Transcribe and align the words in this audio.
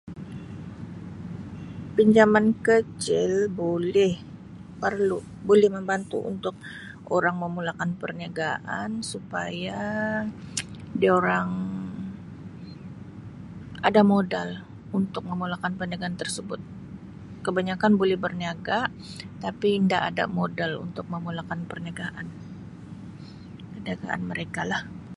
Pinjaman 1.95 2.47
kecil 2.65 3.31
boleh 3.59 4.13
perlu 4.81 5.19
boleh 5.49 5.69
membantu 5.75 6.17
untuk 6.31 6.55
orang 7.15 7.35
memulakan 7.43 7.91
perniagaan 8.01 8.91
supaya 9.11 9.81
diorang 11.01 11.49
ada 13.87 14.01
modal 14.13 14.49
untuk 14.99 15.23
memulakan 15.29 15.73
perniagaan 15.79 16.15
tersebut 16.21 16.59
kebanyakan 17.45 17.91
boleh 18.01 18.17
berniaga 18.25 18.79
tapi 19.45 19.67
nda 19.85 19.99
da 20.17 20.25
modal 20.37 20.71
untuk 20.85 21.05
memulakan 21.13 21.59
perniagaan 21.69 22.25
perniagaan 23.77 24.21
mereka 24.31 24.61
lah. 24.71 24.81